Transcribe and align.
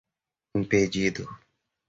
impedido 0.55 1.29